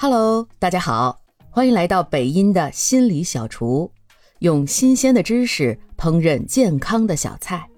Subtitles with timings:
[0.00, 3.90] Hello，大家好，欢迎来到北音的心理小厨，
[4.38, 7.68] 用新鲜的知识烹饪健康的小菜。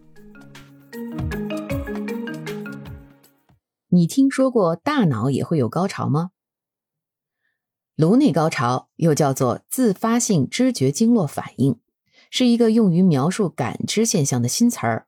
[3.89, 6.33] 你听说过大脑也会有高潮吗？
[7.97, 11.81] 颅内高潮又叫做自发性知觉经络反应，
[12.31, 15.07] 是一个用于描述感知现象的新词儿。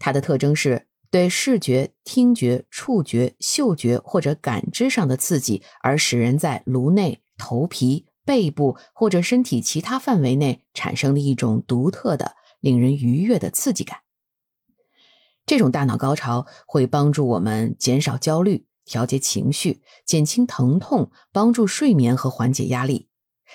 [0.00, 0.88] 它的特征是。
[1.10, 14.02] 对视觉、听觉、触觉、嗅觉或者感知上的刺激，而使人在颅内、头皮、背部或者身体其他范围内产生的一种独特的、令人愉悦的刺激感。
[15.44, 23.08] 这种大脑高潮会帮助我们减少焦虑、调节情绪、减轻疼痛、帮助睡眠和缓解压力，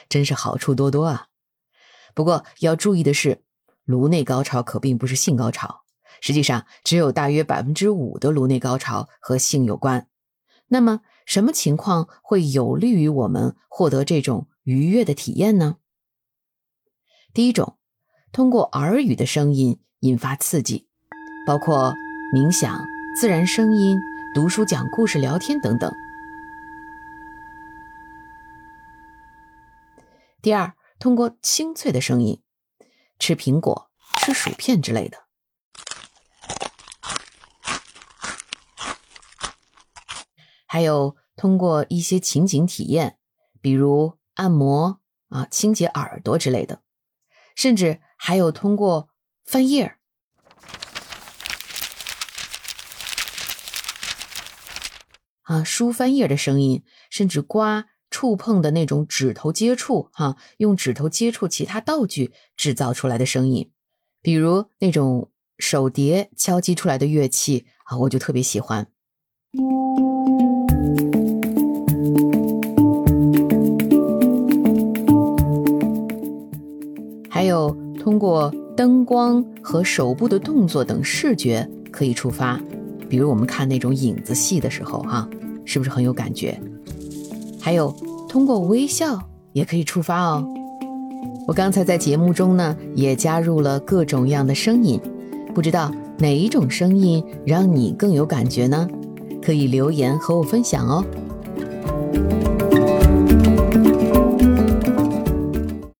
[0.09, 1.27] 真是好处多多啊！
[2.13, 3.43] 不过要注意的是，
[3.85, 5.84] 颅内高潮可并不是性高潮。
[6.25, 10.07] 实际上，只有大约百分之五的颅内高潮和性有关。
[10.69, 15.75] 那么，什么情况会有利于我们获得这种愉悦的体验呢？
[17.31, 17.77] 第一种，
[18.31, 20.87] 通过耳语的声音引发刺激，
[21.45, 21.93] 包括
[22.33, 22.83] 冥想、
[23.15, 23.95] 自然声音、
[24.33, 25.93] 读书、讲故事、聊天等等。
[30.41, 32.41] 第二，通过清脆的声音，
[33.19, 35.24] 吃苹果、吃薯片之类的。
[40.75, 43.17] 还有通过一些情景体验，
[43.61, 46.81] 比如按摩啊、清洁耳朵之类的，
[47.55, 49.07] 甚至还有通过
[49.45, 49.99] 翻页儿。
[55.43, 63.71] 啊、书翻页的声音，甚至刮、触碰的那种指头接触哈，用指头接触其他道具制造出来的声音，
[64.21, 68.91] 比如那种手碟敲击出来的乐器啊，我就特别喜欢。
[77.35, 77.69] 还有
[77.99, 82.57] 通过灯光和手部的动作等视觉可以触发，
[83.09, 85.27] 比如我们看那种影子戏的时候，哈，
[85.65, 86.57] 是不是很有感觉？
[87.59, 87.93] 还有
[88.29, 89.19] 通过微笑
[89.51, 90.47] 也可以触发哦。
[91.45, 94.97] 我刚才在节目中呢也加入了各种样的声音，
[95.53, 98.87] 不知道哪一种声音让你更有感觉呢？
[99.43, 101.03] 可以留言和我分享哦。